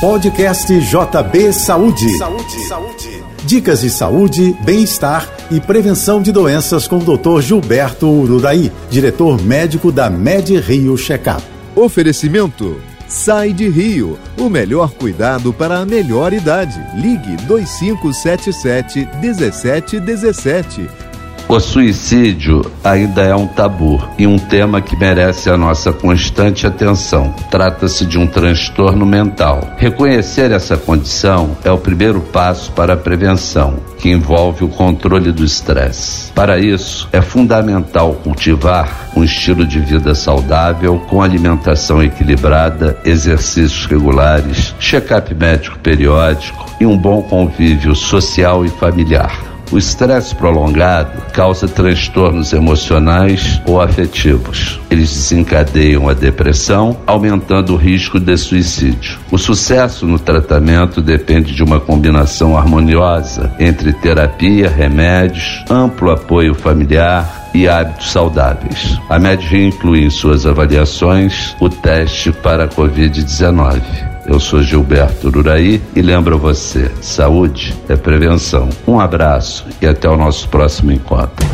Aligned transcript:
Podcast 0.00 0.72
JB 0.80 1.52
Saúde. 1.52 2.16
Saúde. 2.16 2.60
Saúde. 2.66 3.22
Dicas 3.44 3.82
de 3.82 3.90
saúde, 3.90 4.56
bem-estar 4.64 5.30
e 5.50 5.60
prevenção 5.60 6.22
de 6.22 6.32
doenças 6.32 6.88
com 6.88 6.96
o 6.96 7.18
Dr. 7.18 7.42
Gilberto 7.42 8.08
Ururaí, 8.08 8.72
diretor 8.90 9.38
médico 9.42 9.92
da 9.92 10.08
Med 10.08 10.58
Rio 10.58 10.96
Checkup. 10.96 11.42
Oferecimento 11.76 12.80
Sai 13.06 13.52
de 13.52 13.68
Rio, 13.68 14.18
o 14.38 14.48
melhor 14.48 14.90
cuidado 14.92 15.52
para 15.52 15.80
a 15.80 15.84
melhor 15.84 16.32
idade. 16.32 16.80
Ligue 16.96 17.36
2577 17.46 19.06
1717 19.20 21.09
o 21.56 21.58
suicídio 21.58 22.62
ainda 22.84 23.22
é 23.22 23.34
um 23.34 23.46
tabu 23.46 24.00
e 24.16 24.24
um 24.24 24.38
tema 24.38 24.80
que 24.80 24.96
merece 24.96 25.50
a 25.50 25.56
nossa 25.56 25.92
constante 25.92 26.64
atenção. 26.64 27.34
Trata-se 27.50 28.06
de 28.06 28.16
um 28.16 28.26
transtorno 28.26 29.04
mental. 29.04 29.60
Reconhecer 29.76 30.52
essa 30.52 30.76
condição 30.76 31.56
é 31.64 31.70
o 31.72 31.78
primeiro 31.78 32.20
passo 32.20 32.70
para 32.70 32.94
a 32.94 32.96
prevenção, 32.96 33.80
que 33.98 34.08
envolve 34.08 34.62
o 34.64 34.68
controle 34.68 35.32
do 35.32 35.44
estresse. 35.44 36.30
Para 36.32 36.60
isso, 36.60 37.08
é 37.12 37.20
fundamental 37.20 38.14
cultivar 38.22 39.10
um 39.16 39.24
estilo 39.24 39.66
de 39.66 39.80
vida 39.80 40.14
saudável, 40.14 41.00
com 41.08 41.20
alimentação 41.20 42.00
equilibrada, 42.00 42.96
exercícios 43.04 43.86
regulares, 43.86 44.72
check-up 44.78 45.34
médico 45.34 45.78
periódico 45.80 46.64
e 46.80 46.86
um 46.86 46.96
bom 46.96 47.22
convívio 47.22 47.94
social 47.96 48.64
e 48.64 48.68
familiar. 48.68 49.50
O 49.72 49.78
estresse 49.78 50.34
prolongado 50.34 51.22
causa 51.32 51.68
transtornos 51.68 52.52
emocionais 52.52 53.60
ou 53.66 53.80
afetivos. 53.80 54.80
Eles 54.90 55.10
desencadeiam 55.10 56.08
a 56.08 56.12
depressão, 56.12 56.96
aumentando 57.06 57.74
o 57.74 57.76
risco 57.76 58.18
de 58.18 58.36
suicídio. 58.36 59.18
O 59.30 59.38
sucesso 59.38 60.06
no 60.06 60.18
tratamento 60.18 61.00
depende 61.00 61.54
de 61.54 61.62
uma 61.62 61.78
combinação 61.78 62.56
harmoniosa 62.56 63.54
entre 63.58 63.92
terapia, 63.92 64.68
remédios, 64.68 65.64
amplo 65.70 66.10
apoio 66.10 66.54
familiar, 66.54 67.40
e 67.54 67.68
hábitos 67.68 68.12
saudáveis. 68.12 68.98
A 69.08 69.18
Medrin 69.18 69.68
inclui 69.68 70.04
em 70.04 70.10
suas 70.10 70.46
avaliações 70.46 71.56
o 71.60 71.68
teste 71.68 72.32
para 72.32 72.64
a 72.64 72.68
Covid-19. 72.68 73.82
Eu 74.30 74.38
sou 74.38 74.62
Gilberto 74.62 75.26
Uraí 75.26 75.82
e 75.94 76.00
lembro 76.00 76.38
você: 76.38 76.88
saúde 77.00 77.74
é 77.88 77.96
prevenção. 77.96 78.68
Um 78.86 79.00
abraço 79.00 79.66
e 79.82 79.86
até 79.88 80.08
o 80.08 80.16
nosso 80.16 80.48
próximo 80.48 80.92
encontro. 80.92 81.44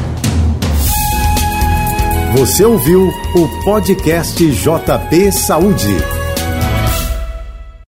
Você 2.36 2.66
ouviu 2.66 3.08
o 3.34 3.64
podcast 3.64 4.46
JP 4.46 5.32
Saúde. 5.32 6.25